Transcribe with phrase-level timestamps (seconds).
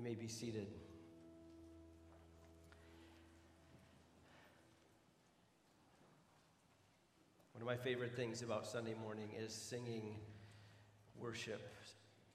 [0.00, 0.66] You may be seated.
[7.52, 10.16] One of my favorite things about Sunday morning is singing
[11.18, 11.70] worship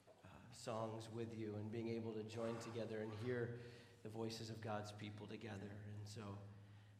[0.08, 3.56] uh, songs with you and being able to join together and hear
[4.04, 5.56] the voices of God's people together.
[5.58, 6.22] And so,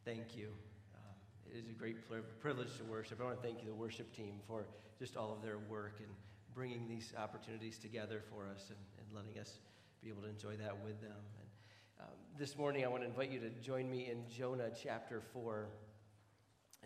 [0.03, 0.49] thank you.
[0.95, 1.15] Um,
[1.49, 1.95] it is a great
[2.41, 3.21] privilege to worship.
[3.21, 4.65] I want to thank you, the worship team, for
[4.99, 6.09] just all of their work and
[6.53, 9.59] bringing these opportunities together for us and, and letting us
[10.07, 11.11] be able to enjoy that with them.
[11.37, 15.21] And um, this morning, I want to invite you to join me in Jonah chapter
[15.33, 15.67] 4.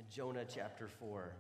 [0.10, 1.36] Jonah chapter 4.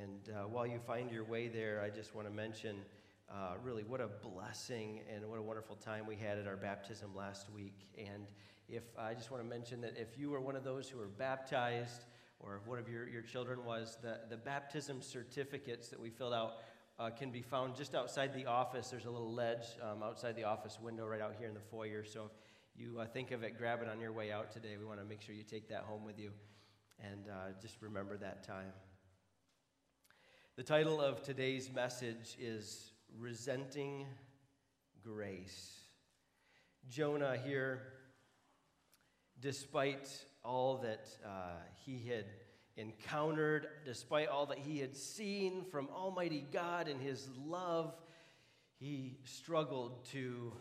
[0.00, 2.76] And uh, while you find your way there, I just want to mention
[3.28, 7.16] uh, really what a blessing and what a wonderful time we had at our baptism
[7.16, 7.88] last week.
[7.98, 8.28] And
[8.68, 11.08] if I just want to mention that if you were one of those who were
[11.08, 12.04] baptized,
[12.40, 16.34] or if one of your, your children was, the, the baptism certificates that we filled
[16.34, 16.54] out
[16.98, 18.88] uh, can be found just outside the office.
[18.88, 22.04] There's a little ledge um, outside the office window right out here in the foyer.
[22.04, 22.30] So
[22.74, 24.76] if you uh, think of it, grab it on your way out today.
[24.78, 26.30] We want to make sure you take that home with you
[26.98, 28.72] and uh, just remember that time.
[30.56, 34.06] The title of today's message is Resenting
[35.02, 35.78] Grace.
[36.88, 37.80] Jonah here,
[39.40, 40.08] despite
[40.44, 42.26] all that uh, he had
[42.76, 47.94] encountered, despite all that he had seen from Almighty God and his love,
[48.78, 50.52] he struggled to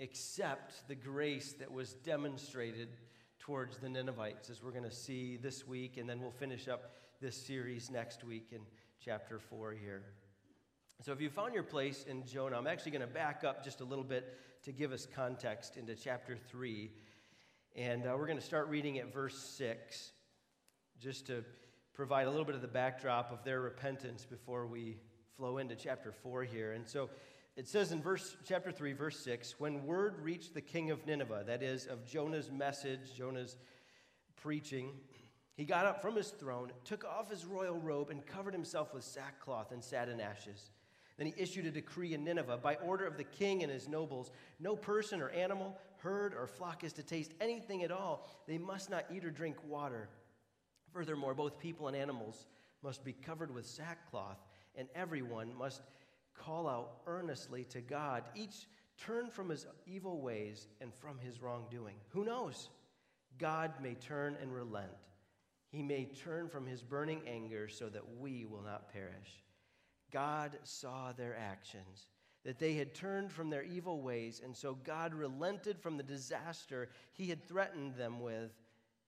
[0.00, 2.88] accept the grace that was demonstrated
[3.38, 6.92] towards the Ninevites, as we're going to see this week, and then we'll finish up
[7.20, 8.60] this series next week in
[9.02, 10.02] chapter 4 here.
[11.02, 13.80] So, if you found your place in Jonah, I'm actually going to back up just
[13.80, 16.90] a little bit to give us context into chapter 3.
[17.76, 20.12] And uh, we're going to start reading at verse 6,
[20.98, 21.44] just to
[21.92, 24.96] provide a little bit of the backdrop of their repentance before we
[25.36, 26.72] flow into chapter 4 here.
[26.72, 27.10] And so,
[27.54, 31.44] it says in verse chapter 3 verse 6 when word reached the king of nineveh
[31.46, 33.56] that is of jonah's message jonah's
[34.36, 34.90] preaching
[35.54, 39.02] he got up from his throne took off his royal robe and covered himself with
[39.02, 40.68] sackcloth and sat in ashes
[41.16, 44.30] then he issued a decree in nineveh by order of the king and his nobles
[44.60, 48.90] no person or animal herd or flock is to taste anything at all they must
[48.90, 50.08] not eat or drink water
[50.92, 52.46] furthermore both people and animals
[52.82, 54.38] must be covered with sackcloth
[54.76, 55.82] and everyone must
[56.38, 58.66] call out earnestly to God, each
[58.98, 61.96] turn from his evil ways and from his wrongdoing.
[62.10, 62.70] Who knows?
[63.38, 64.92] God may turn and relent.
[65.70, 69.42] He may turn from his burning anger so that we will not perish.
[70.12, 72.06] God saw their actions,
[72.46, 76.88] that they had turned from their evil ways, and so God relented from the disaster
[77.12, 78.52] he had threatened them with,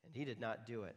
[0.04, 0.96] and he did not do it.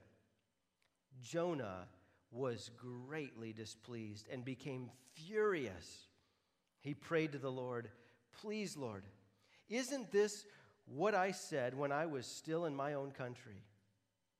[1.21, 1.87] Jonah
[2.31, 6.07] was greatly displeased and became furious
[6.81, 7.89] he prayed to the Lord,
[8.41, 9.03] Please, Lord,
[9.69, 10.45] isn't this
[10.85, 13.63] what I said when I was still in my own country?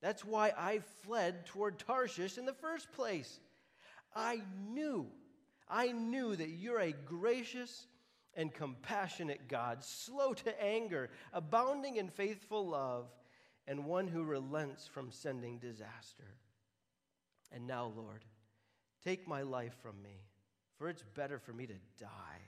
[0.02, 3.40] That's why I fled toward Tarshish in the first place.
[4.16, 5.08] I knew,
[5.70, 7.86] I knew that you're a gracious
[8.36, 13.08] and compassionate God, slow to anger, abounding in faithful love,
[13.68, 16.38] and one who relents from sending disaster.
[17.52, 18.24] And now, Lord,
[19.04, 20.22] take my life from me
[20.82, 22.42] for it's better for me to die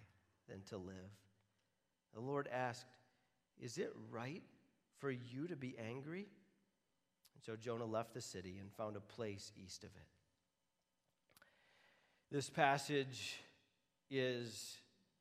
[0.50, 0.96] than to live.
[2.16, 2.88] The Lord asked,
[3.62, 4.42] Is it right
[4.98, 6.26] for you to be angry?
[7.36, 10.08] And so Jonah left the city and found a place east of it.
[12.32, 13.38] This passage
[14.10, 14.78] is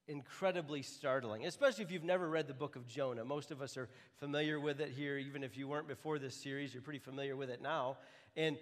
[0.09, 3.25] incredibly startling, especially if you've never read the book of Jonah.
[3.25, 6.75] Most of us are familiar with it here, even if you weren't before this series,
[6.75, 7.99] you're pretty familiar with it now.
[8.37, 8.57] And,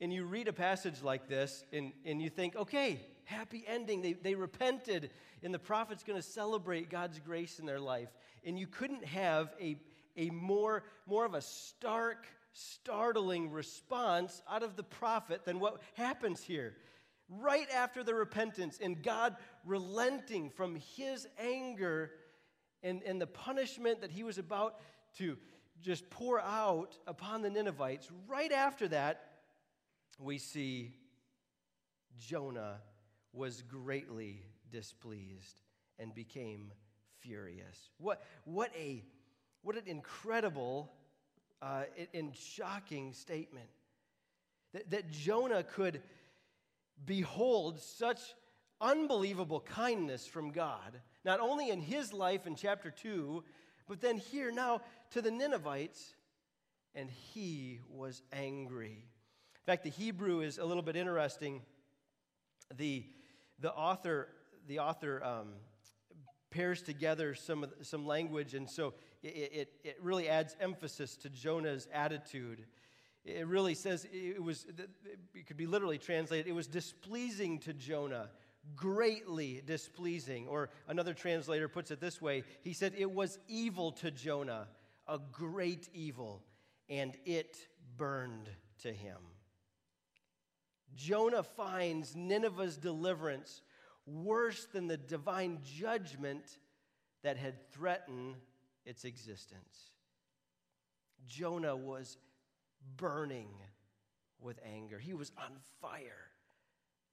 [0.00, 4.02] and you read a passage like this, and, and you think, okay, happy ending.
[4.02, 5.10] They, they repented,
[5.42, 8.08] and the prophet's going to celebrate God's grace in their life.
[8.44, 9.76] And you couldn't have a,
[10.16, 16.42] a more, more of a stark, startling response out of the prophet than what happens
[16.42, 16.74] here.
[17.30, 22.10] Right after the repentance and God relenting from his anger
[22.82, 24.80] and, and the punishment that he was about
[25.18, 25.36] to
[25.80, 29.24] just pour out upon the Ninevites, right after that,
[30.18, 30.94] we see
[32.18, 32.80] Jonah
[33.32, 35.60] was greatly displeased
[35.98, 36.72] and became
[37.20, 37.90] furious.
[37.98, 39.02] What, what, a,
[39.62, 40.92] what an incredible
[41.64, 43.68] uh, and shocking statement.
[44.72, 46.02] That, that Jonah could
[47.04, 48.20] behold such
[48.84, 53.42] unbelievable kindness from God, not only in his life in chapter 2,
[53.88, 56.14] but then here now to the Ninevites,
[56.94, 59.04] and he was angry.
[59.56, 61.62] In fact, the Hebrew is a little bit interesting.
[62.76, 63.04] The
[63.60, 64.28] the author
[64.66, 65.48] the author um,
[66.54, 71.88] pairs together some, some language, and so it, it, it really adds emphasis to Jonah's
[71.92, 72.64] attitude.
[73.24, 74.66] It really says it was,
[75.34, 78.30] it could be literally translated, it was displeasing to Jonah,
[78.76, 80.46] greatly displeasing.
[80.48, 84.68] Or another translator puts it this way he said, It was evil to Jonah,
[85.06, 86.42] a great evil,
[86.88, 87.56] and it
[87.96, 88.48] burned
[88.82, 89.18] to him.
[90.94, 93.62] Jonah finds Nineveh's deliverance
[94.06, 96.58] worse than the divine judgment
[97.22, 98.36] that had threatened
[98.84, 99.90] its existence.
[101.26, 102.18] Jonah was
[102.96, 103.48] burning
[104.40, 106.30] with anger, he was on fire.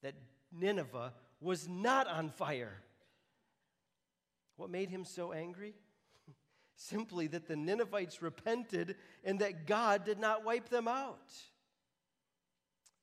[0.01, 0.15] That
[0.51, 2.81] Nineveh was not on fire.
[4.55, 5.73] What made him so angry?
[6.75, 11.33] Simply that the Ninevites repented and that God did not wipe them out.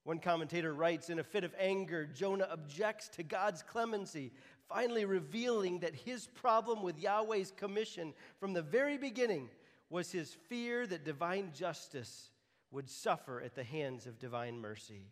[0.04, 4.32] One commentator writes In a fit of anger, Jonah objects to God's clemency,
[4.68, 9.50] finally revealing that his problem with Yahweh's commission from the very beginning
[9.90, 12.30] was his fear that divine justice
[12.70, 15.08] would suffer at the hands of divine mercy.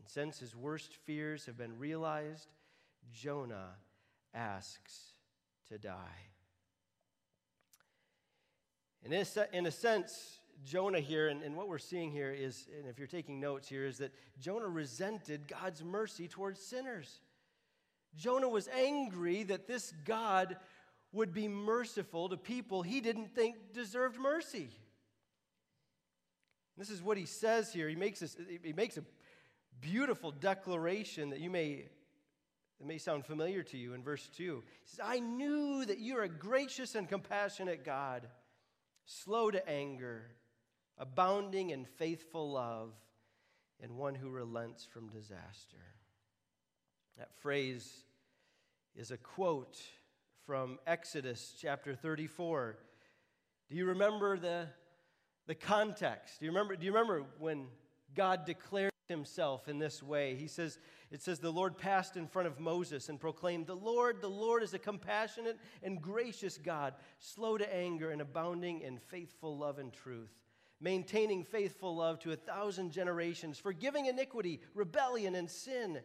[0.00, 2.48] And since his worst fears have been realized,
[3.12, 3.74] Jonah
[4.32, 5.12] asks
[5.68, 6.26] to die.
[9.04, 9.12] And
[9.52, 13.06] in a sense, Jonah here, and, and what we're seeing here is, and if you're
[13.06, 17.20] taking notes here, is that Jonah resented God's mercy towards sinners.
[18.16, 20.56] Jonah was angry that this God
[21.12, 24.70] would be merciful to people he didn't think deserved mercy.
[26.76, 27.88] This is what he says here.
[27.88, 29.02] He makes, this, he makes a
[29.80, 31.86] beautiful declaration that you may
[32.80, 34.62] it may sound familiar to you in verse 2.
[34.82, 38.26] He says, I knew that you are a gracious and compassionate God,
[39.04, 40.30] slow to anger,
[40.96, 42.92] abounding in faithful love,
[43.82, 45.76] and one who relents from disaster.
[47.18, 48.04] That phrase
[48.96, 49.78] is a quote
[50.46, 52.78] from Exodus chapter 34.
[53.68, 54.68] Do you remember the,
[55.46, 56.40] the context?
[56.40, 57.66] Do you remember, do you remember when
[58.14, 60.34] God declared himself in this way?
[60.36, 60.78] He says,
[61.10, 64.62] it says, The Lord passed in front of Moses and proclaimed, The Lord, the Lord
[64.62, 69.92] is a compassionate and gracious God, slow to anger and abounding in faithful love and
[69.92, 70.40] truth
[70.80, 76.00] maintaining faithful love to a thousand generations, forgiving iniquity, rebellion, and sin.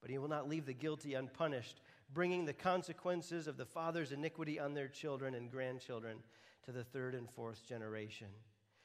[0.00, 1.80] But he will not leave the guilty unpunished,
[2.12, 6.18] bringing the consequences of the father's iniquity on their children and grandchildren
[6.64, 8.28] to the third and fourth generation.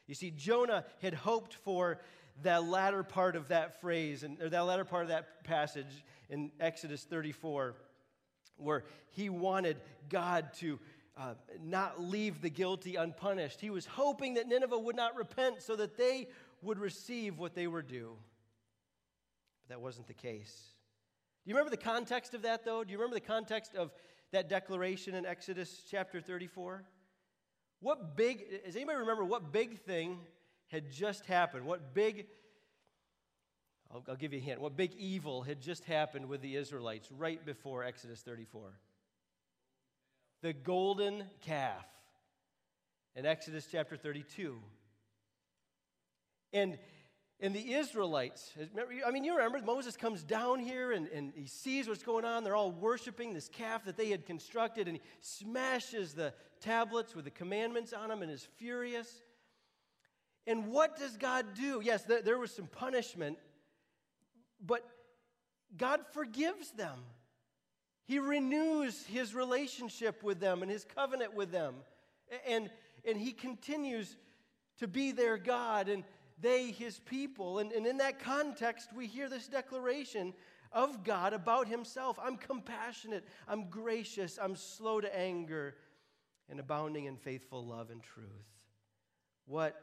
[0.08, 2.00] You see, Jonah had hoped for
[2.44, 6.52] that latter part of that phrase, and, or that latter part of that passage in
[6.60, 7.76] Exodus 34,
[8.58, 9.78] where he wanted
[10.10, 10.80] God to
[11.18, 11.34] uh,
[11.64, 13.62] not leave the guilty unpunished.
[13.62, 16.28] He was hoping that Nineveh would not repent so that they
[16.62, 18.18] would receive what they were due.
[19.62, 20.72] But that wasn't the case.
[21.46, 22.84] Do you remember the context of that, though?
[22.84, 23.94] Do you remember the context of
[24.32, 26.84] that declaration in Exodus chapter 34?
[27.80, 30.20] What big, does anybody remember what big thing
[30.68, 31.66] had just happened?
[31.66, 32.26] What big,
[33.92, 37.10] I'll, I'll give you a hint, what big evil had just happened with the Israelites
[37.12, 38.74] right before Exodus 34?
[40.46, 41.88] the golden calf
[43.16, 44.56] in Exodus chapter 32.
[46.54, 46.78] And,
[47.40, 48.54] and the Israelites,
[49.08, 52.44] I mean, you remember Moses comes down here and, and he sees what's going on.
[52.44, 56.32] They're all worshiping this calf that they had constructed, and he smashes the
[56.62, 59.24] tablets with the commandments on them and is furious.
[60.48, 61.82] And what does God do?
[61.84, 63.38] Yes, there, was some punishment,
[64.64, 64.86] but
[65.76, 67.00] God forgives them.
[68.06, 71.76] He renews his relationship with them and his covenant with them.
[72.48, 72.70] And,
[73.04, 74.16] and he continues
[74.80, 76.04] to be their God and
[76.40, 77.60] they his people.
[77.60, 80.34] And, and in that context, we hear this declaration
[80.72, 85.76] of God about himself I'm compassionate, I'm gracious, I'm slow to anger,
[86.50, 88.28] and abounding in faithful love and truth.
[89.46, 89.82] What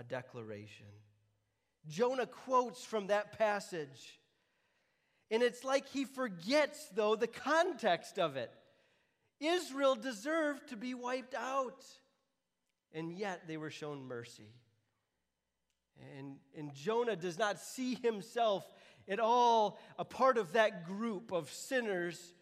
[0.00, 0.86] a declaration.
[1.86, 4.20] Jonah quotes from that passage
[5.30, 8.50] and it's like he forgets, though, the context of it.
[9.40, 11.84] Israel deserved to be wiped out,
[12.92, 14.52] and yet they were shown mercy.
[16.18, 18.64] And, and Jonah does not see himself
[19.08, 22.34] at all a part of that group of sinners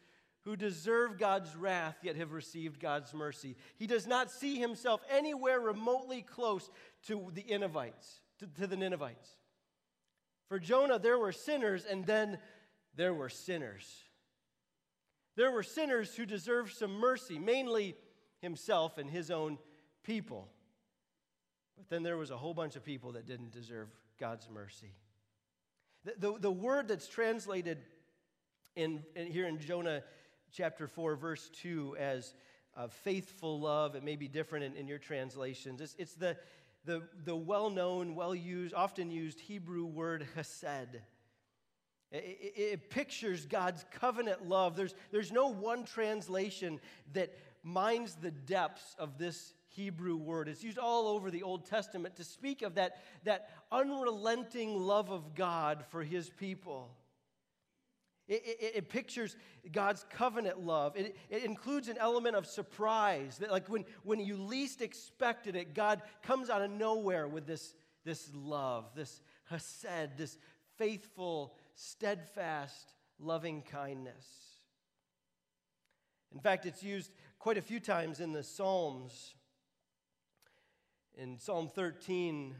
[0.48, 3.54] who deserve God's wrath yet have received God's mercy.
[3.76, 6.70] He does not see himself anywhere remotely close
[7.06, 9.28] to the Ninevites, to, to the Ninevites.
[10.48, 12.38] For Jonah, there were sinners, and then
[12.96, 13.84] there were sinners.
[15.36, 17.94] There were sinners who deserved some mercy, mainly
[18.40, 19.58] himself and his own
[20.02, 20.48] people.
[21.76, 23.88] But then there was a whole bunch of people that didn't deserve
[24.18, 24.94] God's mercy.
[26.06, 27.80] The, the, the word that's translated
[28.76, 30.02] in, in here in Jonah
[30.52, 32.34] chapter 4, verse 2, as
[32.76, 33.94] uh, faithful love.
[33.94, 35.80] It may be different in, in your translations.
[35.80, 36.36] It's, it's the,
[36.84, 41.00] the, the well known, well used, often used Hebrew word hesed.
[42.10, 44.76] It, it, it, pictures God's covenant love.
[44.76, 46.80] There's, there's no one translation
[47.12, 50.48] that mines the depths of this Hebrew word.
[50.48, 55.34] It's used all over the Old Testament to speak of that, that unrelenting love of
[55.34, 56.88] God for his people.
[58.28, 59.36] It, it, it, pictures
[59.72, 60.94] God's covenant love.
[60.96, 63.38] It, it includes an element of surprise.
[63.38, 67.74] That like when, when you least expected it, God comes out of nowhere with this,
[68.04, 70.36] this love, this hesed, this
[70.76, 74.26] faithful, steadfast, loving kindness.
[76.34, 79.34] In fact, it's used quite a few times in the Psalms.
[81.16, 82.54] In Psalm 13,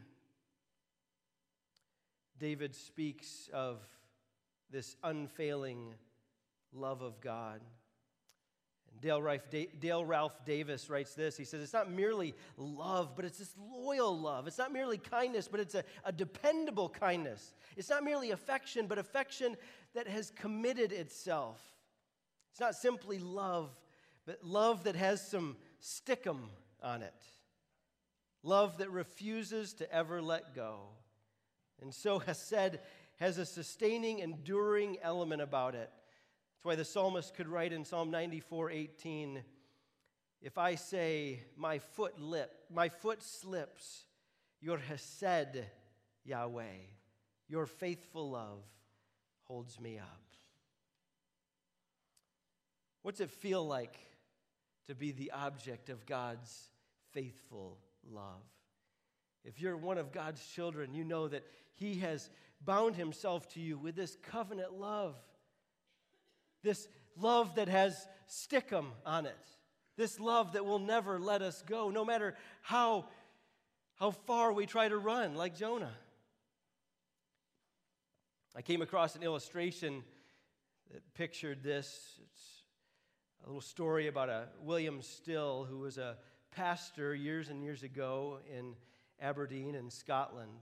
[2.39, 3.77] David speaks of
[4.71, 5.93] this unfailing
[6.73, 7.61] love of God.
[8.91, 9.41] And Dale Ralph,
[9.79, 11.37] Dale Ralph Davis writes this.
[11.37, 14.47] He says, It's not merely love, but it's this loyal love.
[14.47, 17.53] It's not merely kindness, but it's a, a dependable kindness.
[17.77, 19.55] It's not merely affection, but affection
[19.93, 21.61] that has committed itself.
[22.51, 23.69] It's not simply love,
[24.25, 26.49] but love that has some stickum
[26.81, 27.13] on it.
[28.43, 30.79] Love that refuses to ever let go.
[31.81, 32.79] And so Hesed
[33.19, 35.89] has a sustaining, enduring element about it.
[35.89, 39.43] That's why the psalmist could write in Psalm 94 18,
[40.41, 44.05] if I say, my foot lip, my foot slips,
[44.61, 45.65] your hesed,
[46.23, 46.63] Yahweh,
[47.49, 48.63] your faithful love
[49.43, 50.21] holds me up.
[53.01, 53.97] What's it feel like
[54.87, 56.69] to be the object of God's
[57.11, 57.77] faithful
[58.09, 58.43] love?
[59.43, 61.45] If you're one of God's children, you know that
[61.75, 62.29] He has
[62.63, 65.15] bound himself to you with this covenant love.
[66.63, 66.87] This
[67.17, 69.37] love that has stickum on it.
[69.97, 73.05] This love that will never let us go, no matter how,
[73.95, 75.93] how far we try to run, like Jonah.
[78.55, 80.03] I came across an illustration
[80.91, 82.19] that pictured this.
[82.23, 82.41] It's
[83.43, 86.17] a little story about a William Still, who was a
[86.51, 88.75] pastor years and years ago in
[89.21, 90.59] Aberdeen in Scotland.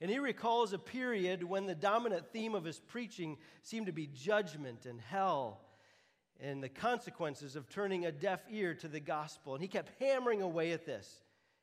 [0.00, 4.06] And he recalls a period when the dominant theme of his preaching seemed to be
[4.06, 5.60] judgment and hell
[6.40, 9.54] and the consequences of turning a deaf ear to the gospel.
[9.54, 11.22] And he kept hammering away at this.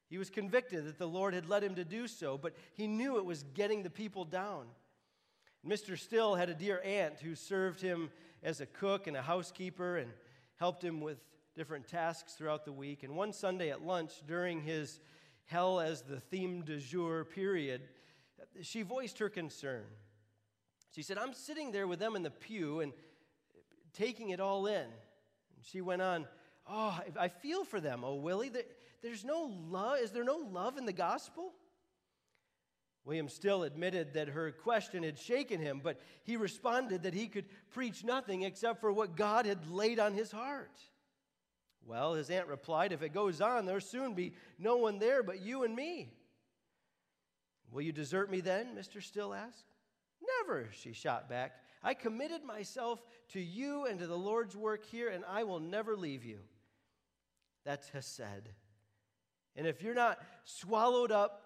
[0.10, 3.18] He was convicted that the Lord had led him to do so, but he knew
[3.18, 4.66] it was getting the people down.
[5.66, 5.98] Mr.
[5.98, 8.12] Still had a dear aunt who served him
[8.44, 10.12] as a cook and a housekeeper and
[10.58, 11.18] helped him with
[11.56, 13.04] different tasks throughout the week.
[13.04, 15.00] And one Sunday at lunch, during his
[15.46, 17.82] hell as the theme du jour period,
[18.62, 19.86] she voiced her concern.
[20.94, 22.94] She said, I'm sitting there with them in the pew and
[23.94, 24.84] taking it all in.
[24.84, 26.28] And she went on,
[26.68, 28.52] Oh, I feel for them, oh, Willie.
[29.04, 30.00] There's no love.
[30.00, 31.54] Is there no love in the gospel?
[33.04, 37.46] William Still admitted that her question had shaken him, but he responded that he could
[37.70, 40.82] preach nothing except for what God had laid on his heart.
[41.86, 45.40] Well, his aunt replied, If it goes on, there'll soon be no one there but
[45.40, 46.10] you and me.
[47.72, 48.76] Will you desert me then?
[48.76, 49.02] Mr.
[49.02, 49.66] Still asked.
[50.42, 51.54] Never, she shot back.
[51.84, 55.96] I committed myself to you and to the Lord's work here, and I will never
[55.96, 56.40] leave you.
[57.64, 58.50] That's Hesed.
[59.56, 61.42] And if you're not swallowed up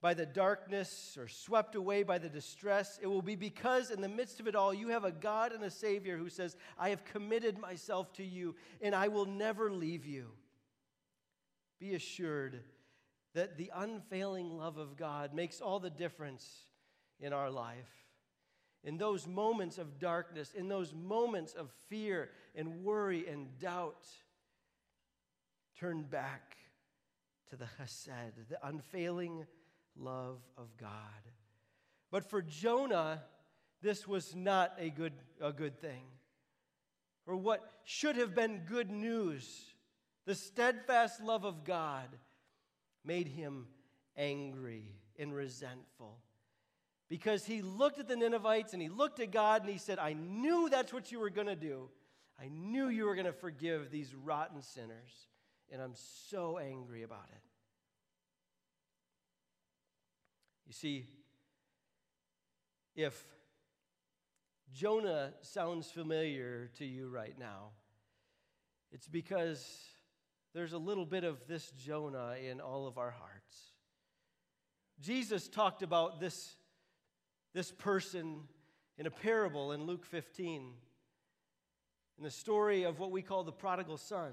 [0.00, 4.08] by the darkness or swept away by the distress, it will be because in the
[4.08, 7.04] midst of it all, you have a God and a Savior who says, I have
[7.04, 10.30] committed myself to you, and I will never leave you.
[11.78, 12.60] Be assured
[13.34, 16.64] that the unfailing love of God makes all the difference
[17.20, 18.06] in our life.
[18.82, 24.06] In those moments of darkness, in those moments of fear and worry and doubt,
[25.78, 26.56] turn back
[27.50, 29.46] to the chesed, the unfailing
[29.96, 30.90] love of God.
[32.10, 33.22] But for Jonah,
[33.82, 36.04] this was not a good, a good thing.
[37.26, 39.66] Or what should have been good news,
[40.26, 42.08] the steadfast love of God
[43.04, 43.66] made him
[44.16, 46.18] angry and resentful.
[47.08, 50.12] Because he looked at the Ninevites and he looked at God and he said, I
[50.12, 51.88] knew that's what you were going to do.
[52.40, 55.26] I knew you were going to forgive these rotten sinners.
[55.72, 55.94] And I'm
[56.30, 57.42] so angry about it.
[60.66, 61.06] You see,
[62.94, 63.24] if
[64.72, 67.70] Jonah sounds familiar to you right now,
[68.92, 69.66] it's because
[70.54, 73.56] there's a little bit of this Jonah in all of our hearts.
[75.00, 76.56] Jesus talked about this,
[77.54, 78.40] this person
[78.98, 80.72] in a parable in Luke 15,
[82.18, 84.32] in the story of what we call the prodigal son.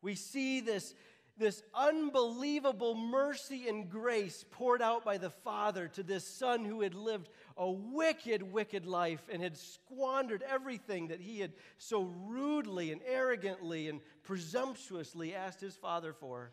[0.00, 0.94] We see this,
[1.38, 6.94] this unbelievable mercy and grace poured out by the Father to this son who had
[6.94, 13.00] lived a wicked, wicked life and had squandered everything that he had so rudely and
[13.06, 16.50] arrogantly and presumptuously asked his father for.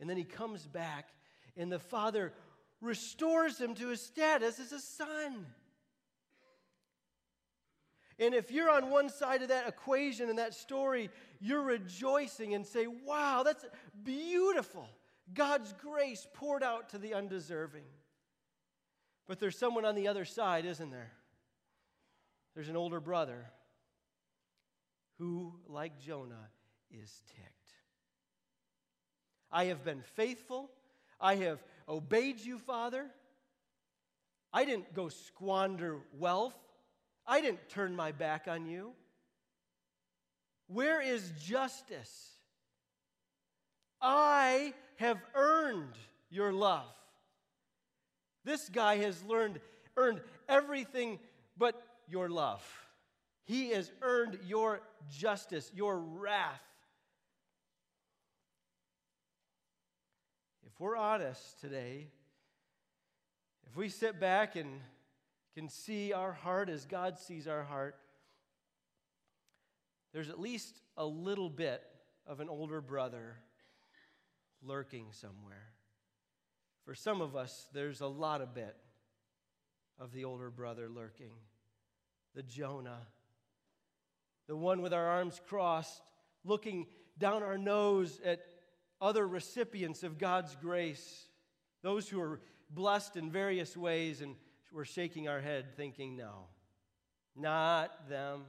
[0.00, 1.08] And then he comes back,
[1.56, 2.32] and the father
[2.80, 5.46] restores him to his status as a son.
[8.18, 12.64] And if you're on one side of that equation and that story, you're rejoicing and
[12.64, 13.64] say, wow, that's
[14.04, 14.88] beautiful.
[15.32, 17.84] God's grace poured out to the undeserving.
[19.26, 21.12] But there's someone on the other side, isn't there?
[22.54, 23.46] There's an older brother
[25.18, 26.48] who, like Jonah,
[26.90, 27.50] is ticked.
[29.50, 30.70] I have been faithful.
[31.20, 33.06] I have obeyed you, Father.
[34.52, 36.56] I didn't go squander wealth.
[37.26, 38.92] I didn't turn my back on you.
[40.66, 42.30] Where is justice?
[44.00, 45.94] I have earned
[46.30, 46.92] your love.
[48.44, 49.60] This guy has learned,
[49.96, 51.18] earned everything
[51.56, 52.62] but your love.
[53.44, 56.62] He has earned your justice, your wrath.
[60.66, 62.08] If we're honest today,
[63.66, 64.80] if we sit back and
[65.54, 67.96] can see our heart as God sees our heart,
[70.12, 71.82] there's at least a little bit
[72.26, 73.36] of an older brother
[74.62, 75.73] lurking somewhere.
[76.84, 78.76] For some of us, there's a lot of bit
[79.98, 81.32] of the older brother lurking.
[82.34, 83.06] The Jonah,
[84.48, 86.02] the one with our arms crossed,
[86.44, 86.86] looking
[87.18, 88.40] down our nose at
[89.00, 91.26] other recipients of God's grace,
[91.82, 94.34] those who are blessed in various ways, and
[94.72, 96.48] we're shaking our head thinking, no,
[97.36, 98.42] not them.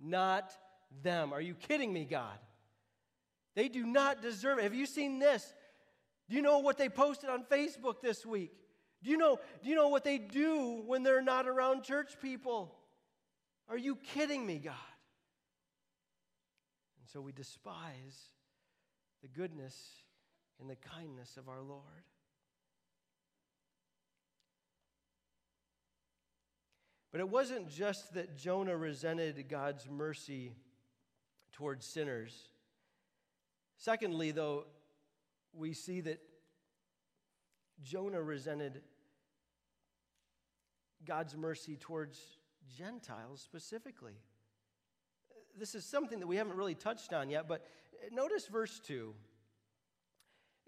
[0.00, 0.52] Not
[1.02, 1.32] them.
[1.32, 2.38] Are you kidding me, God?
[3.54, 4.64] They do not deserve it.
[4.64, 5.54] Have you seen this?
[6.28, 8.52] Do you know what they posted on Facebook this week?
[9.02, 12.74] Do you know, do you know what they do when they're not around church people?
[13.68, 14.74] Are you kidding me, God?
[17.00, 18.28] And so we despise
[19.22, 19.76] the goodness
[20.60, 21.82] and the kindness of our Lord.
[27.10, 30.54] But it wasn't just that Jonah resented God's mercy
[31.52, 32.48] towards sinners.
[33.76, 34.64] Secondly, though,
[35.54, 36.20] we see that
[37.82, 38.80] Jonah resented
[41.04, 42.18] God's mercy towards
[42.76, 44.14] Gentiles specifically.
[45.58, 47.66] This is something that we haven't really touched on yet, but
[48.12, 49.12] notice verse 2.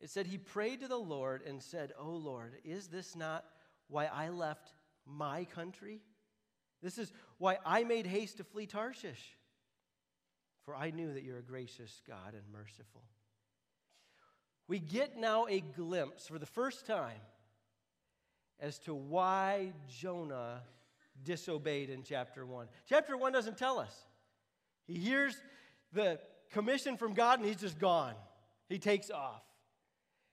[0.00, 3.44] It said, He prayed to the Lord and said, Oh Lord, is this not
[3.88, 4.72] why I left
[5.06, 6.00] my country?
[6.82, 9.38] This is why I made haste to flee Tarshish,
[10.64, 13.04] for I knew that you're a gracious God and merciful
[14.74, 17.20] we get now a glimpse for the first time
[18.58, 20.62] as to why Jonah
[21.22, 22.66] disobeyed in chapter 1.
[22.88, 23.94] Chapter 1 doesn't tell us.
[24.88, 25.36] He hears
[25.92, 26.18] the
[26.50, 28.14] commission from God and he's just gone.
[28.68, 29.44] He takes off.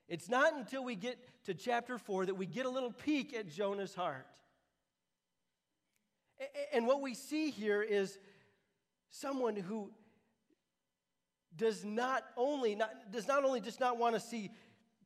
[0.08, 3.48] It's not until we get to chapter 4 that we get a little peek at
[3.48, 4.26] Jonah's heart.
[6.74, 8.18] And what we see here is
[9.12, 9.92] someone who
[11.56, 14.52] does not only not, does not only just not want to see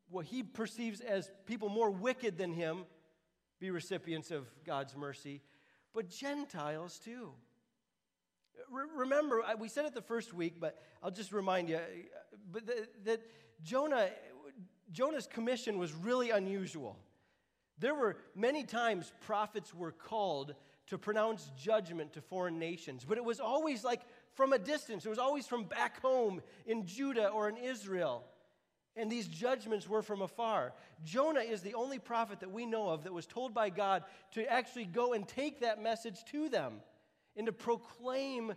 [0.10, 2.86] what he perceives as people more wicked than him
[3.60, 5.42] be recipients of God's mercy,
[5.94, 7.32] but Gentiles too.
[8.70, 11.80] Re- remember, we said it the first week, but I'll just remind you
[12.52, 12.64] but
[13.06, 13.22] that
[13.64, 14.10] Jonah,
[14.92, 16.98] Jonah's commission was really unusual.
[17.80, 20.56] There were many times prophets were called
[20.88, 24.02] to pronounce judgment to foreign nations, but it was always like
[24.36, 25.06] from a distance.
[25.06, 28.24] It was always from back home in Judah or in Israel.
[28.98, 30.74] And these judgments were from afar.
[31.04, 34.50] Jonah is the only prophet that we know of that was told by God to
[34.50, 36.76] actually go and take that message to them
[37.36, 38.54] and to proclaim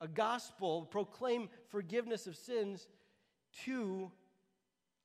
[0.00, 2.86] a gospel, proclaim forgiveness of sins
[3.64, 4.10] to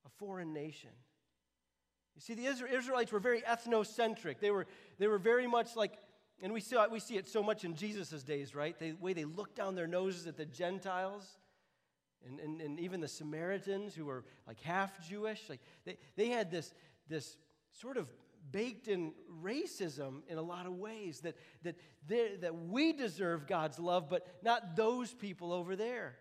[0.06, 0.90] a foreign nation.
[2.14, 4.38] You see, the Israelites were very ethnocentric.
[4.38, 4.66] They were,
[4.98, 5.92] they were very much like
[6.42, 8.76] and we see, we see it so much in Jesus' days, right?
[8.76, 11.38] The way they look down their noses at the Gentiles
[12.26, 15.40] and, and, and even the Samaritans who were like half Jewish.
[15.48, 16.74] Like they, they had this,
[17.08, 17.36] this
[17.70, 18.08] sort of
[18.50, 21.76] baked in racism in a lot of ways that, that,
[22.40, 26.16] that we deserve God's love, but not those people over there.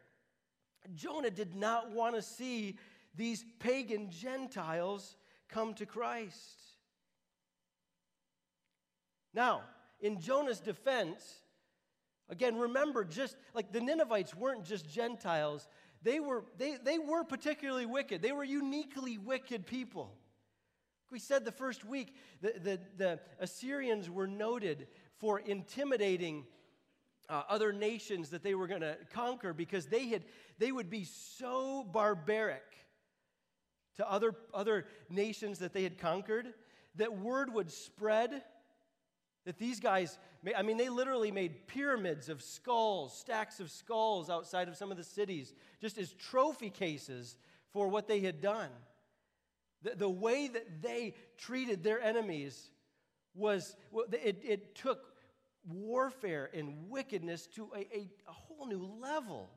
[0.94, 2.78] Jonah did not want to see
[3.16, 5.16] these pagan Gentiles
[5.50, 6.60] come to Christ.
[9.34, 9.62] Now,
[10.02, 11.42] in Jonah's defense,
[12.30, 15.68] again, remember, just like the Ninevites weren't just Gentiles,
[16.04, 18.22] they were, they, they were particularly wicked.
[18.22, 20.12] They were uniquely wicked people.
[21.12, 24.88] We said the first week that the, the Assyrians were noted
[25.20, 26.46] for intimidating
[27.30, 30.24] uh, other nations that they were going to conquer because they, had,
[30.58, 32.64] they would be so barbaric
[33.98, 36.54] to other, other nations that they had conquered
[36.96, 38.42] that word would spread
[39.46, 40.18] that these guys,
[40.56, 44.98] I mean, they literally made pyramids of skulls, stacks of skulls outside of some of
[44.98, 47.38] the cities, just as trophy cases
[47.72, 48.70] for what they had done.
[49.84, 52.70] The, the way that they treated their enemies
[53.34, 53.76] was,
[54.12, 55.16] it, it took
[55.68, 59.50] warfare and wickedness to a, a, a whole new level.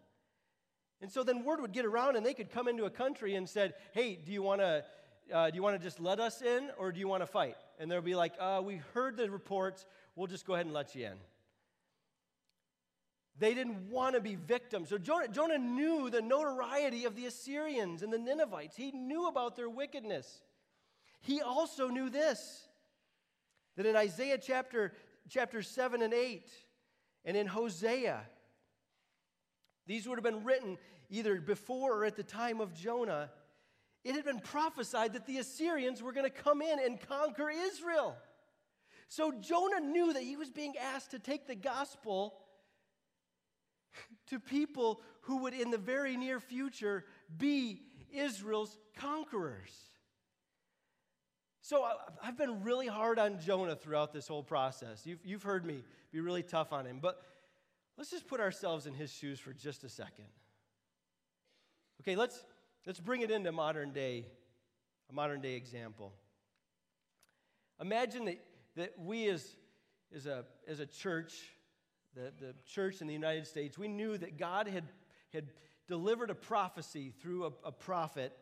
[1.01, 3.49] And so then word would get around and they could come into a country and
[3.49, 4.85] said, hey, do you want to
[5.33, 7.57] uh, do you want to just let us in or do you want to fight?
[7.79, 9.87] And they'll be like, uh, we heard the reports.
[10.17, 11.15] We'll just go ahead and let you in.
[13.39, 14.89] They didn't want to be victims.
[14.91, 18.77] So Jonah, Jonah knew the notoriety of the Assyrians and the Ninevites.
[18.77, 20.41] He knew about their wickedness.
[21.21, 22.69] He also knew this
[23.77, 24.93] that in Isaiah chapter,
[25.29, 26.49] chapter 7 and 8,
[27.25, 28.21] and in Hosea,
[29.87, 30.79] these would have been written
[31.11, 33.31] either before or at the time of Jonah
[34.05, 38.17] it had been prophesied that the Assyrians were going to come in and conquer Israel.
[39.09, 42.35] So Jonah knew that he was being asked to take the gospel
[44.27, 47.05] to people who would, in the very near future,
[47.37, 49.73] be Israel's conquerors.
[51.63, 51.87] So
[52.23, 55.07] I've been really hard on Jonah throughout this whole process.
[55.07, 57.23] You've, you've heard me be really tough on him, but
[57.97, 60.27] let's just put ourselves in his shoes for just a second.
[62.03, 62.45] Okay, let's,
[62.87, 64.27] Let's bring it into modern day,
[65.11, 66.13] a modern day example.
[67.81, 68.45] Imagine that,
[68.77, 69.57] that we as,
[70.15, 71.33] as, a, as a church,
[72.15, 74.85] the, the church in the United States, we knew that God had,
[75.33, 75.47] had
[75.89, 78.37] delivered a prophecy through a, a prophet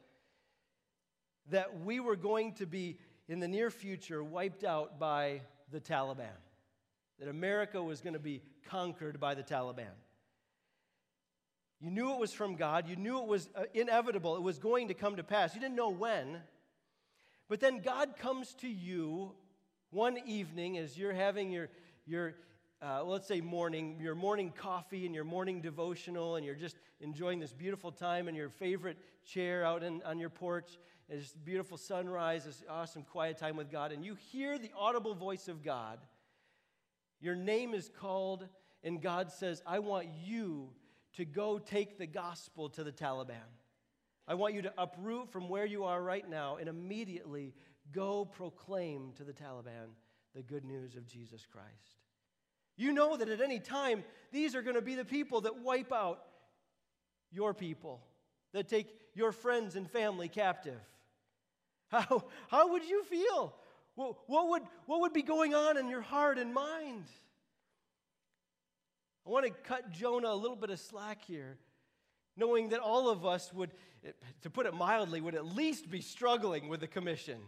[1.50, 6.26] that we were going to be, in the near future, wiped out by the Taliban,
[7.18, 9.94] that America was going to be conquered by the Taliban.
[11.82, 12.88] You knew it was from God.
[12.88, 14.36] You knew it was uh, inevitable.
[14.36, 15.52] It was going to come to pass.
[15.52, 16.38] You didn't know when.
[17.48, 19.32] But then God comes to you
[19.90, 21.70] one evening as you're having your,
[22.06, 22.34] your
[22.80, 27.40] uh, let's say, morning, your morning coffee and your morning devotional, and you're just enjoying
[27.40, 30.78] this beautiful time in your favorite chair out in, on your porch.
[31.08, 35.48] This beautiful sunrise, this awesome quiet time with God, and you hear the audible voice
[35.48, 35.98] of God.
[37.20, 38.46] Your name is called,
[38.84, 40.70] and God says, I want you
[41.14, 43.36] to go take the gospel to the Taliban.
[44.26, 47.54] I want you to uproot from where you are right now and immediately
[47.92, 49.90] go proclaim to the Taliban
[50.34, 51.98] the good news of Jesus Christ.
[52.76, 55.92] You know that at any time, these are going to be the people that wipe
[55.92, 56.22] out
[57.30, 58.00] your people,
[58.52, 60.80] that take your friends and family captive.
[61.88, 63.54] How, how would you feel?
[63.94, 67.04] What, would, what would be going on in your heart and mind?
[69.26, 71.56] I want to cut Jonah a little bit of slack here,
[72.36, 73.70] knowing that all of us would,
[74.42, 77.38] to put it mildly, would at least be struggling with the commission,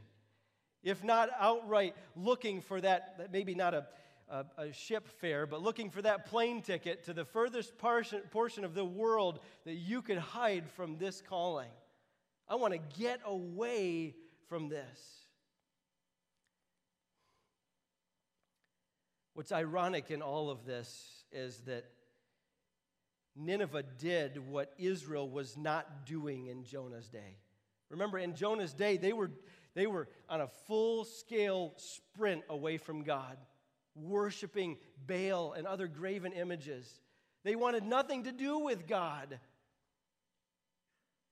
[0.82, 3.86] if not outright looking for that, maybe not a,
[4.28, 8.64] a, a ship fare, but looking for that plane ticket to the furthest portion, portion
[8.64, 11.70] of the world that you could hide from this calling.
[12.48, 14.14] I want to get away
[14.48, 15.24] from this.
[19.32, 21.84] What's ironic in all of this is that
[23.36, 27.38] Nineveh did what Israel was not doing in Jonah's day.
[27.90, 29.30] Remember, in Jonah's day, they were,
[29.74, 33.36] they were on a full scale sprint away from God,
[33.94, 37.00] worshiping Baal and other graven images.
[37.44, 39.38] They wanted nothing to do with God.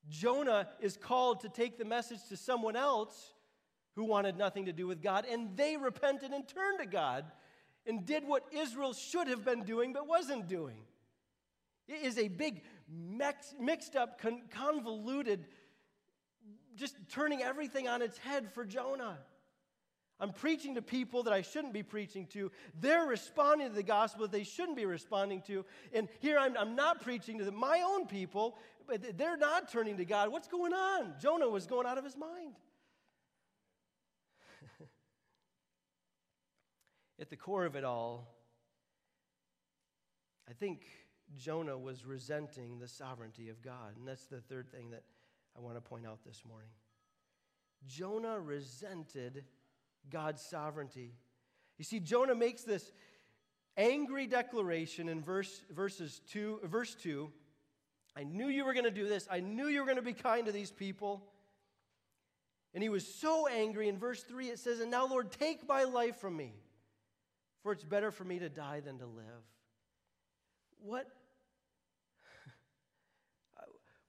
[0.09, 3.33] Jonah is called to take the message to someone else
[3.95, 7.25] who wanted nothing to do with God, and they repented and turned to God
[7.87, 10.79] and did what Israel should have been doing but wasn't doing.
[11.89, 12.63] It is a big,
[13.59, 15.45] mixed up, convoluted,
[16.77, 19.19] just turning everything on its head for Jonah.
[20.21, 22.53] I'm preaching to people that I shouldn't be preaching to.
[22.81, 25.65] They're responding to the gospel that they shouldn't be responding to.
[25.93, 29.97] And here I'm, I'm not preaching to the, my own people, but they're not turning
[29.97, 30.31] to God.
[30.31, 31.15] What's going on?
[31.21, 32.55] Jonah was going out of his mind.
[37.21, 38.29] At the core of it all,
[40.49, 40.83] I think
[41.37, 43.97] Jonah was resenting the sovereignty of God.
[43.97, 45.05] And that's the third thing that
[45.57, 46.71] I want to point out this morning.
[47.87, 49.45] Jonah resented
[50.11, 51.15] God's sovereignty.
[51.79, 52.93] You see, Jonah makes this
[53.77, 57.31] angry declaration in verse, verses two, verse 2.
[58.15, 59.27] I knew you were going to do this.
[59.31, 61.25] I knew you were going to be kind to these people.
[62.75, 63.89] And he was so angry.
[63.89, 66.53] In verse 3, it says, And now, Lord, take my life from me,
[67.63, 69.45] for it's better for me to die than to live.
[70.81, 71.07] What?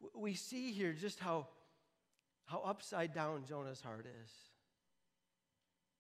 [0.16, 1.48] we see here just how,
[2.46, 4.32] how upside down Jonah's heart is.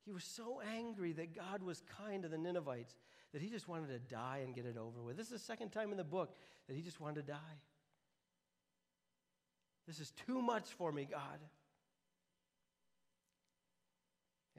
[0.06, 2.96] He was so angry that God was kind to the Ninevites
[3.32, 5.18] that he just wanted to die and get it over with.
[5.18, 6.36] This is the second time in the book
[6.68, 7.60] that he just wanted to die.
[9.88, 11.39] This is too much for me, God.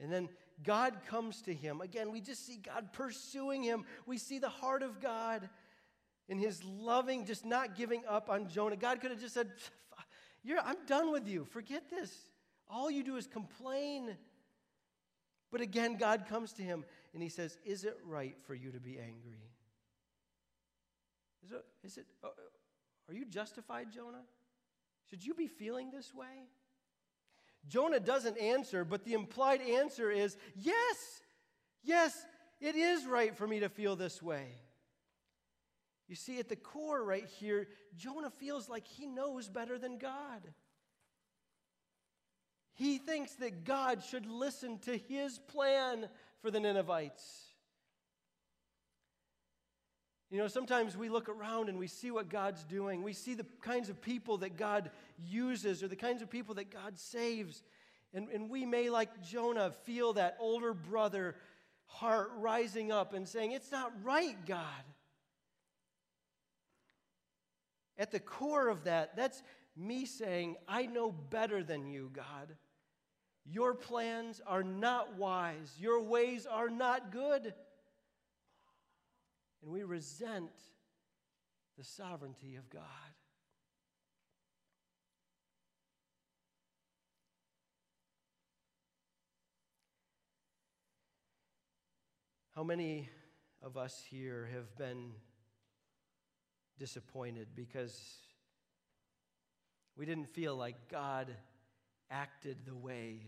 [0.01, 0.29] And then
[0.63, 1.81] God comes to him.
[1.81, 3.85] Again, we just see God pursuing him.
[4.05, 5.49] We see the heart of God
[6.27, 8.75] in his loving, just not giving up on Jonah.
[8.75, 9.51] God could have just said,
[10.63, 11.45] I'm done with you.
[11.45, 12.11] Forget this.
[12.69, 14.15] All you do is complain.
[15.51, 18.79] But again, God comes to him and he says, Is it right for you to
[18.79, 19.41] be angry?
[21.43, 22.29] Is it, is it uh,
[23.07, 24.23] are you justified, Jonah?
[25.09, 26.49] Should you be feeling this way?
[27.67, 31.21] Jonah doesn't answer, but the implied answer is yes,
[31.83, 32.25] yes,
[32.59, 34.47] it is right for me to feel this way.
[36.07, 40.41] You see, at the core right here, Jonah feels like he knows better than God.
[42.73, 46.07] He thinks that God should listen to his plan
[46.41, 47.44] for the Ninevites.
[50.31, 53.03] You know, sometimes we look around and we see what God's doing.
[53.03, 54.89] We see the kinds of people that God
[55.23, 57.61] uses or the kinds of people that God saves.
[58.13, 61.35] And, and we may, like Jonah, feel that older brother
[61.85, 64.65] heart rising up and saying, It's not right, God.
[67.97, 69.41] At the core of that, that's
[69.77, 72.55] me saying, I know better than you, God.
[73.45, 77.53] Your plans are not wise, your ways are not good.
[79.65, 80.51] And we resent
[81.75, 82.83] the sovereignty of God.
[92.55, 93.09] How many
[93.63, 95.13] of us here have been
[96.77, 98.19] disappointed because
[99.97, 101.35] we didn't feel like God
[102.11, 103.23] acted the way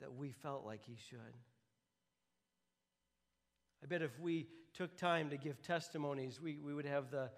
[0.00, 1.36] that we felt like He should?
[3.82, 7.30] I bet if we took time to give testimonies, we, we would have the, uh,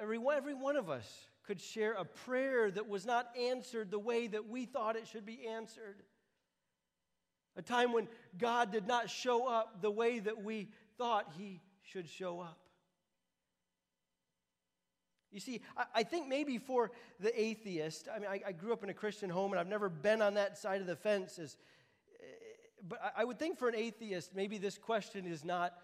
[0.00, 3.98] every, one, every one of us could share a prayer that was not answered the
[3.98, 6.02] way that we thought it should be answered.
[7.56, 12.08] A time when God did not show up the way that we thought He should
[12.08, 12.58] show up.
[15.30, 18.82] You see, I, I think maybe for the atheist, I mean, I, I, grew up
[18.82, 21.38] in a Christian home and I've never been on that side of the fence.
[21.38, 21.56] As,
[22.86, 25.74] but I, would think for an atheist, maybe this question is not,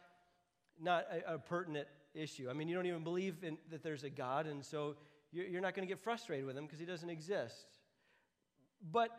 [0.81, 2.49] not a, a pertinent issue.
[2.49, 4.97] I mean, you don't even believe in, that there's a God, and so
[5.33, 7.67] you're, you're not going to get frustrated with him because he doesn't exist.
[8.93, 9.11] But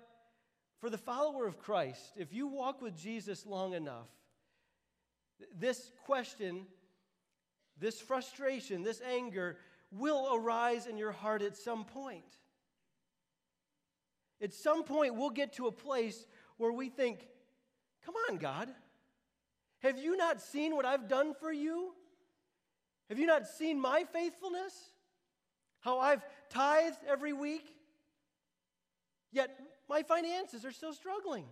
[0.79, 4.07] for the follower of Christ, if you walk with Jesus long enough,
[5.57, 6.65] this question,
[7.77, 9.57] this frustration, this anger
[9.91, 12.23] will arise in your heart at some point.
[14.41, 16.25] At some point, we'll get to a place
[16.57, 17.27] where we think,
[18.05, 18.69] Come on, God.
[19.79, 21.93] Have you not seen what I've done for you?
[23.09, 24.73] Have you not seen my faithfulness?
[25.81, 27.65] How I've tithed every week?
[29.31, 31.45] Yet my finances are still struggling.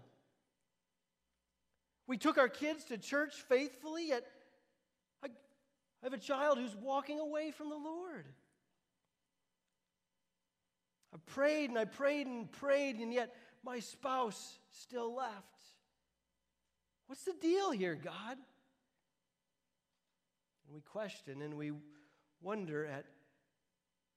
[2.08, 4.26] We took our kids to church faithfully, yet
[5.24, 8.26] I, I have a child who's walking away from the Lord.
[11.14, 15.53] I prayed and I prayed and prayed, and yet my spouse still left.
[17.08, 18.38] What's the deal here, God?
[20.66, 21.72] And we question and we
[22.42, 23.06] wonder at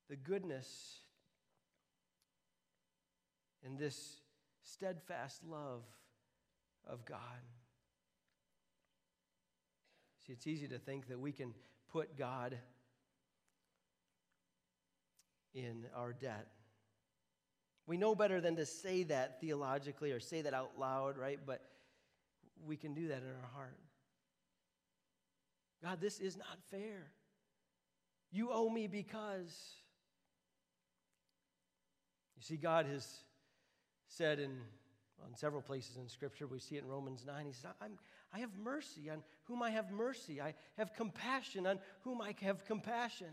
[0.09, 1.01] the goodness
[3.65, 4.21] and this
[4.63, 5.83] steadfast love
[6.87, 7.19] of God.
[10.27, 11.55] See, it's easy to think that we can
[11.91, 12.57] put God
[15.55, 16.49] in our debt.
[17.87, 21.39] We know better than to say that theologically or say that out loud, right?
[21.45, 21.63] But
[22.65, 23.79] we can do that in our heart.
[25.83, 27.11] God, this is not fair.
[28.33, 29.55] You owe me because.
[32.37, 33.07] You see, God has
[34.09, 34.59] said in
[35.25, 37.47] on several places in Scripture, we see it in Romans 9.
[37.47, 37.93] He says, I'm,
[38.33, 40.41] I have mercy on whom I have mercy.
[40.41, 43.29] I have compassion on whom I have compassion.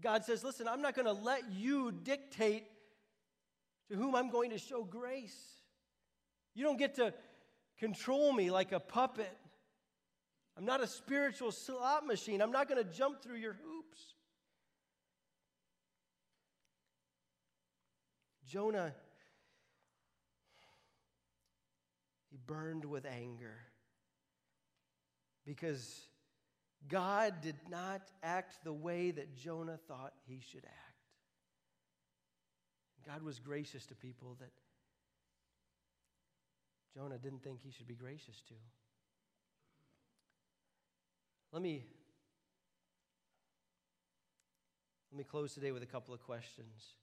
[0.00, 2.64] God says, Listen, I'm not going to let you dictate
[3.90, 5.38] to whom I'm going to show grace.
[6.54, 7.12] You don't get to
[7.78, 9.36] control me like a puppet.
[10.56, 12.40] I'm not a spiritual slot machine.
[12.40, 14.14] I'm not going to jump through your hoops.
[18.46, 18.94] Jonah,
[22.30, 23.56] he burned with anger
[25.44, 26.06] because
[26.88, 30.94] God did not act the way that Jonah thought he should act.
[33.06, 34.50] God was gracious to people that
[36.94, 38.54] Jonah didn't think he should be gracious to.
[41.52, 41.84] Let me
[45.10, 46.94] let me close today with a couple of questions.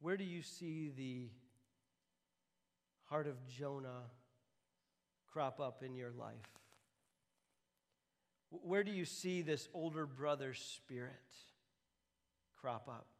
[0.00, 1.30] Where do you see the
[3.04, 4.02] heart of Jonah
[5.32, 6.34] crop up in your life?
[8.50, 11.12] Where do you see this older brother spirit
[12.60, 13.13] crop up?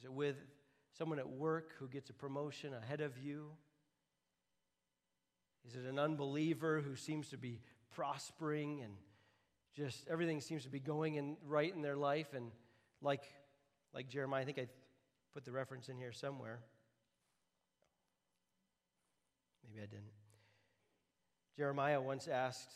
[0.00, 0.36] Is it with
[0.96, 3.50] someone at work who gets a promotion ahead of you?
[5.68, 7.60] Is it an unbeliever who seems to be
[7.94, 8.94] prospering and
[9.76, 12.50] just everything seems to be going in right in their life and
[13.02, 13.24] like
[13.92, 14.68] like Jeremiah, I think I
[15.34, 16.60] put the reference in here somewhere.
[19.62, 20.12] Maybe I didn't.
[21.58, 22.70] Jeremiah once asked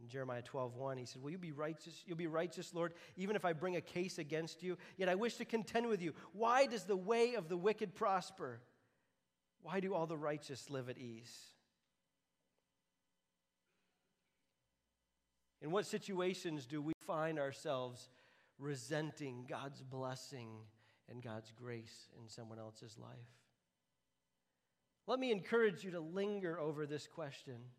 [0.00, 2.02] in Jeremiah 12:1, he said, "Will you be righteous?
[2.06, 4.78] You'll be righteous, Lord, even if I bring a case against you.
[4.96, 6.14] Yet I wish to contend with you.
[6.32, 8.60] Why does the way of the wicked prosper?
[9.62, 11.52] Why do all the righteous live at ease?"
[15.60, 18.10] In what situations do we find ourselves
[18.58, 20.68] resenting God's blessing
[21.08, 23.42] and God's grace in someone else's life?
[25.06, 27.72] Let me encourage you to linger over this question.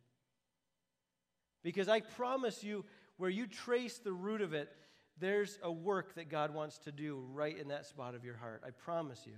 [1.63, 2.85] Because I promise you,
[3.17, 4.71] where you trace the root of it,
[5.19, 8.63] there's a work that God wants to do right in that spot of your heart.
[8.65, 9.33] I promise you.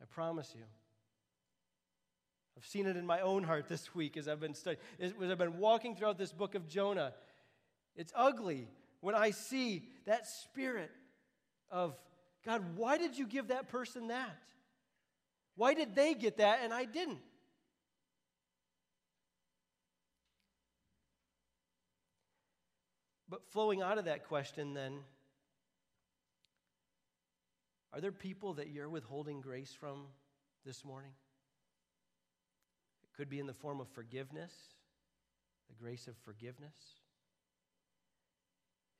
[0.00, 0.62] I promise you.
[2.56, 5.36] I've seen it in my own heart this week as I've been studying, as I've
[5.36, 7.12] been walking throughout this book of Jonah.
[7.96, 8.68] It's ugly
[9.00, 10.90] when I see that spirit
[11.70, 11.94] of,
[12.44, 14.38] God, why did you give that person that?
[15.54, 17.18] Why did they get that and I didn't?
[23.28, 24.98] But flowing out of that question, then,
[27.92, 30.04] are there people that you're withholding grace from
[30.64, 31.12] this morning?
[33.02, 34.52] It could be in the form of forgiveness,
[35.68, 36.74] the grace of forgiveness.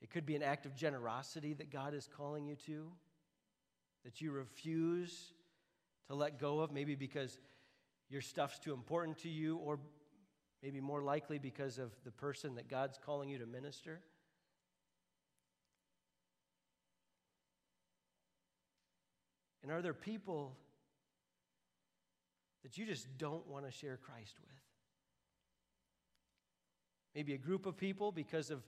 [0.03, 2.91] It could be an act of generosity that God is calling you to,
[4.05, 5.33] that you refuse
[6.09, 7.39] to let go of, maybe because
[8.09, 9.79] your stuff's too important to you, or
[10.63, 14.01] maybe more likely because of the person that God's calling you to minister.
[19.67, 20.57] And are there people
[22.63, 24.61] that you just don't want to share Christ with?
[27.17, 28.63] Maybe a group of people because of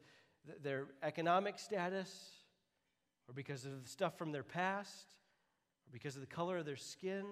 [0.45, 2.31] th- their economic status,
[3.29, 5.07] or because of the stuff from their past,
[5.87, 7.25] or because of the color of their skin?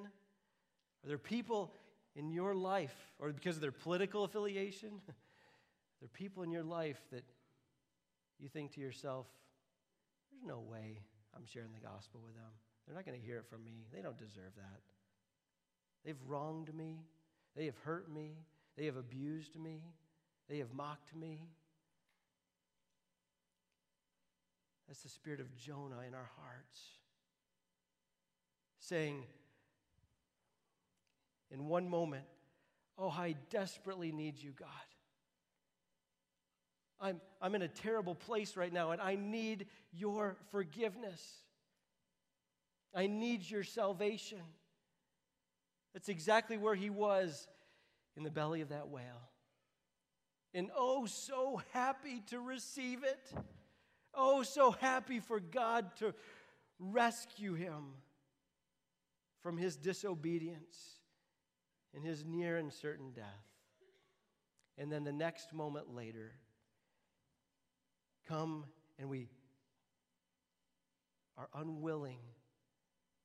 [1.05, 1.75] Are there people
[2.15, 4.91] in your life, or because of their political affiliation?
[5.09, 5.15] are
[6.03, 7.25] there people in your life that
[8.39, 9.27] you think to yourself,
[10.31, 11.01] there's no way
[11.35, 12.53] I'm sharing the gospel with them?
[12.87, 13.87] They're not going to hear it from me.
[13.93, 14.81] They don't deserve that.
[16.05, 17.01] They've wronged me.
[17.57, 18.37] They have hurt me.
[18.77, 19.83] They have abused me.
[20.49, 21.49] They have mocked me.
[24.87, 26.81] That's the spirit of Jonah in our hearts
[28.79, 29.25] saying,
[31.51, 32.25] in one moment,
[32.99, 34.69] Oh, I desperately need you, God.
[36.99, 41.23] I'm, I'm in a terrible place right now, and I need your forgiveness.
[42.95, 44.43] I need your salvation.
[45.93, 47.49] That's exactly where he was
[48.17, 49.31] in the belly of that whale.
[50.55, 53.33] And oh, so happy to receive it.
[54.15, 56.15] Oh, so happy for God to
[56.79, 57.95] rescue him
[59.43, 61.01] from his disobedience
[61.95, 63.25] and his near and certain death.
[64.79, 66.33] And then the next moment later,
[68.27, 68.65] come
[68.99, 69.29] and we
[71.39, 72.19] are unwilling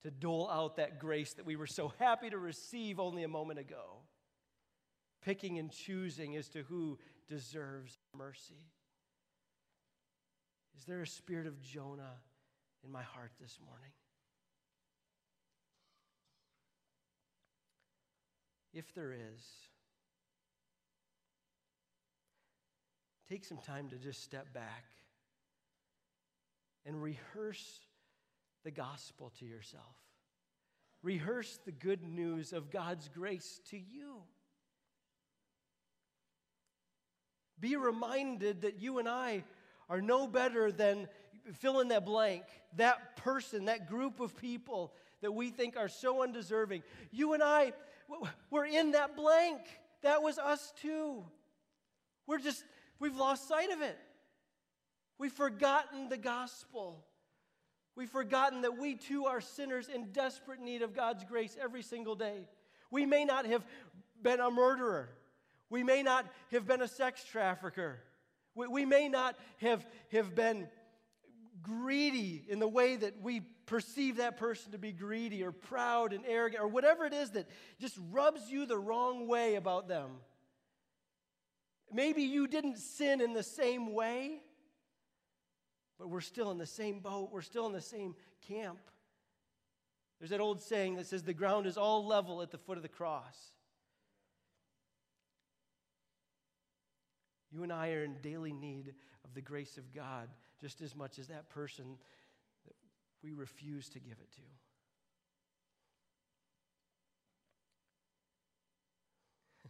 [0.03, 3.59] to dole out that grace that we were so happy to receive only a moment
[3.59, 3.99] ago,
[5.21, 6.97] picking and choosing as to who
[7.27, 8.71] deserves mercy.
[10.77, 12.17] Is there a spirit of Jonah
[12.83, 13.91] in my heart this morning?
[18.73, 19.45] If there is,
[23.29, 24.85] take some time to just step back
[26.85, 27.79] and rehearse
[28.63, 29.95] the gospel to yourself.
[31.03, 34.23] Rehearse the good news of God's grace to you.
[37.59, 39.43] Be reminded that you and I
[39.89, 41.07] are no better than
[41.53, 42.43] fill in that blank,
[42.77, 46.83] that person, that group of people that we think are so undeserving.
[47.11, 47.73] You and I,
[48.49, 49.61] we're in that blank.
[50.01, 51.23] That was us too.
[52.27, 52.63] We're just,
[52.99, 53.97] we've lost sight of it.
[55.17, 57.05] We've forgotten the gospel.
[57.95, 62.15] We've forgotten that we too are sinners in desperate need of God's grace every single
[62.15, 62.47] day.
[62.89, 63.65] We may not have
[64.21, 65.09] been a murderer.
[65.69, 67.99] We may not have been a sex trafficker.
[68.55, 70.67] We, we may not have, have been
[71.61, 76.25] greedy in the way that we perceive that person to be greedy or proud and
[76.27, 77.47] arrogant or whatever it is that
[77.79, 80.11] just rubs you the wrong way about them.
[81.93, 84.41] Maybe you didn't sin in the same way,
[86.01, 87.29] but we're still in the same boat.
[87.31, 88.15] We're still in the same
[88.47, 88.79] camp.
[90.17, 92.81] There's that old saying that says the ground is all level at the foot of
[92.81, 93.37] the cross.
[97.51, 100.27] You and I are in daily need of the grace of God
[100.59, 101.85] just as much as that person
[102.65, 102.73] that
[103.23, 104.41] we refuse to give it to.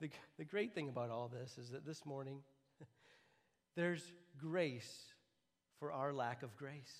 [0.00, 2.38] the, the great thing about all this is that this morning,
[3.74, 5.13] there's grace
[5.84, 6.94] for our lack of grace.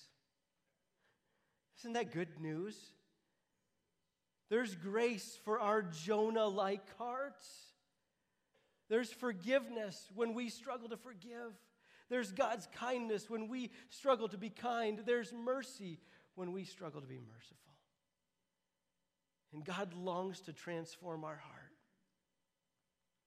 [1.79, 2.77] Isn't that good news?
[4.51, 7.47] There's grace for our Jonah like hearts.
[8.87, 11.53] There's forgiveness when we struggle to forgive.
[12.09, 15.01] There's God's kindness when we struggle to be kind.
[15.03, 15.97] There's mercy
[16.35, 17.73] when we struggle to be merciful.
[19.51, 21.73] And God longs to transform our heart.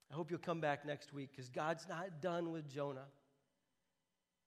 [0.09, 3.07] I hope you'll come back next week because God's not done with Jonah.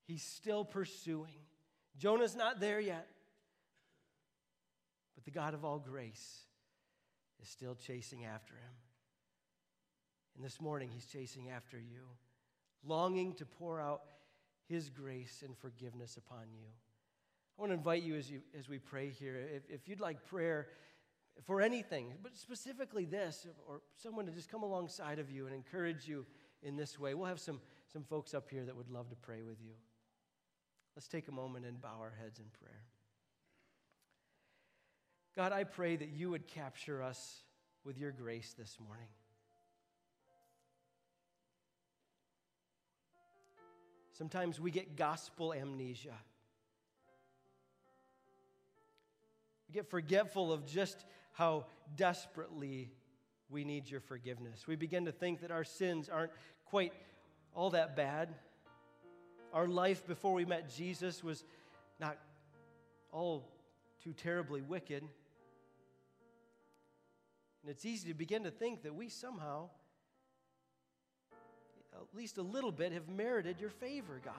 [0.06, 1.38] He's still pursuing.
[1.96, 3.08] Jonah's not there yet.
[5.14, 6.40] But the God of all grace
[7.40, 8.74] is still chasing after him.
[10.36, 12.08] And this morning, he's chasing after you,
[12.84, 14.02] longing to pour out
[14.68, 16.66] his grace and forgiveness upon you.
[17.58, 20.24] I want to invite you as, you, as we pray here, if, if you'd like
[20.26, 20.68] prayer
[21.44, 26.08] for anything, but specifically this, or someone to just come alongside of you and encourage
[26.08, 26.24] you
[26.62, 27.60] in this way, we'll have some,
[27.92, 29.72] some folks up here that would love to pray with you.
[30.96, 32.82] Let's take a moment and bow our heads in prayer.
[35.34, 37.42] God, I pray that you would capture us
[37.84, 39.08] with your grace this morning.
[44.12, 46.14] Sometimes we get gospel amnesia.
[49.68, 51.64] We get forgetful of just how
[51.96, 52.92] desperately
[53.48, 54.66] we need your forgiveness.
[54.66, 56.32] We begin to think that our sins aren't
[56.66, 56.92] quite
[57.54, 58.34] all that bad.
[59.52, 61.44] Our life before we met Jesus was
[62.00, 62.18] not
[63.12, 63.48] all
[64.02, 65.02] too terribly wicked.
[67.62, 69.68] And it's easy to begin to think that we somehow
[71.94, 74.34] at least a little bit, have merited your favor, God.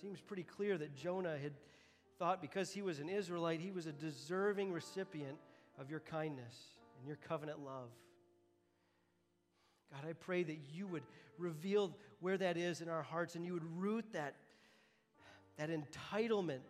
[0.00, 1.52] Seems pretty clear that Jonah had
[2.18, 5.36] thought because he was an Israelite, he was a deserving recipient
[5.78, 6.54] of your kindness
[6.98, 7.90] and your covenant love.
[9.92, 11.02] God, I pray that you would
[11.38, 14.34] reveal where that is in our hearts and you would root that,
[15.56, 16.60] that entitlement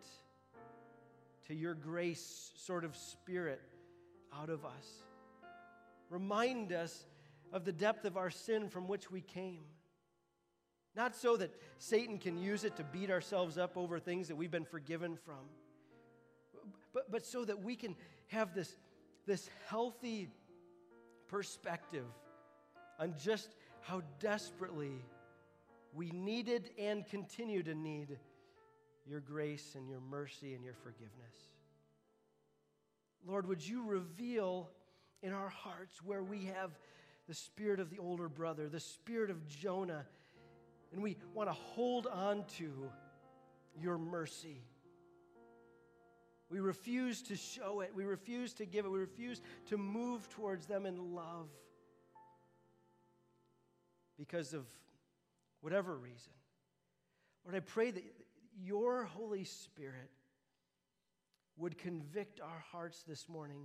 [1.47, 3.61] to your grace sort of spirit
[4.33, 5.03] out of us.
[6.09, 7.05] Remind us
[7.53, 9.63] of the depth of our sin from which we came.
[10.95, 14.51] Not so that Satan can use it to beat ourselves up over things that we've
[14.51, 15.49] been forgiven from,
[16.93, 17.95] but, but so that we can
[18.27, 18.75] have this,
[19.25, 20.29] this healthy
[21.27, 22.05] perspective
[23.01, 25.03] on just how desperately
[25.93, 28.17] we needed and continue to need
[29.05, 31.35] your grace and your mercy and your forgiveness.
[33.27, 34.69] Lord, would you reveal
[35.23, 36.71] in our hearts where we have
[37.27, 40.05] the spirit of the older brother, the spirit of Jonah.
[40.91, 42.91] And we want to hold on to
[43.79, 44.61] your mercy.
[46.49, 47.91] We refuse to show it.
[47.95, 48.89] We refuse to give it.
[48.89, 51.47] We refuse to move towards them in love
[54.21, 54.67] because of
[55.61, 56.31] whatever reason.
[57.43, 58.03] Lord, I pray that
[58.63, 60.11] your Holy Spirit
[61.57, 63.63] would convict our hearts this morning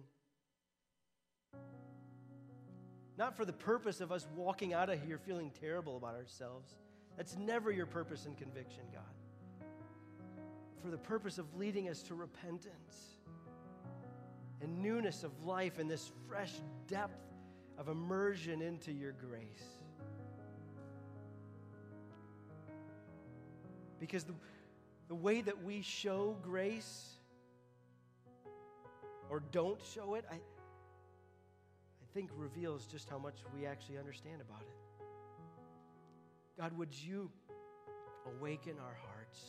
[3.19, 6.75] not for the purpose of us walking out of here feeling terrible about ourselves.
[7.19, 9.69] That's never your purpose and conviction, God.
[10.83, 13.19] For the purpose of leading us to repentance
[14.63, 16.53] and newness of life and this fresh
[16.89, 17.27] depth
[17.77, 19.76] of immersion into your grace.
[23.99, 24.35] Because the,
[25.09, 27.13] the way that we show grace
[29.29, 30.39] or don't show it, I, I
[32.15, 34.77] think reveals just how much we actually understand about it.
[36.59, 37.31] God, would you
[38.39, 39.41] awaken our hearts?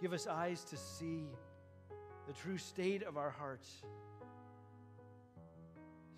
[0.00, 1.24] Give us eyes to see
[2.26, 3.68] the true state of our hearts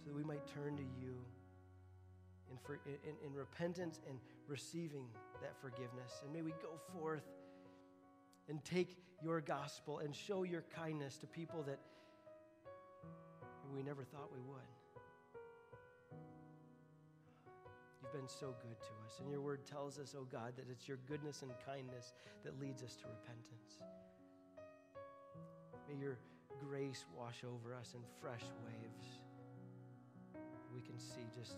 [0.03, 1.15] so that we might turn to you
[2.51, 5.07] in, for, in, in repentance and receiving
[5.41, 6.21] that forgiveness.
[6.25, 7.25] And may we go forth
[8.49, 11.79] and take your gospel and show your kindness to people that
[13.75, 14.61] we never thought we would.
[18.03, 19.21] You've been so good to us.
[19.21, 22.83] And your word tells us, oh God, that it's your goodness and kindness that leads
[22.83, 23.83] us to repentance.
[25.89, 26.19] May your
[26.69, 29.21] grace wash over us in fresh waves.
[30.75, 31.57] We can see just,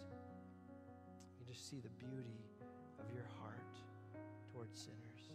[1.53, 2.41] just see the beauty
[2.99, 3.77] of your heart
[4.55, 5.31] towards sinners.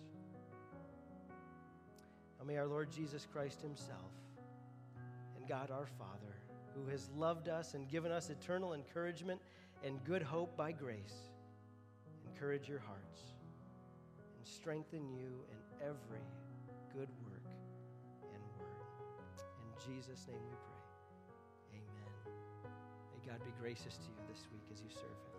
[2.40, 4.14] Now may our Lord Jesus Christ himself
[5.36, 6.42] and God our Father,
[6.74, 9.40] who has loved us and given us eternal encouragement
[9.84, 11.30] and good hope by grace,
[12.26, 13.22] encourage your hearts
[14.38, 16.26] and strengthen you in every
[16.94, 17.46] good work
[18.24, 18.88] and word.
[19.38, 21.80] In Jesus' name we pray.
[21.80, 22.34] Amen.
[23.14, 25.37] May God be gracious to you this week as you serve Him.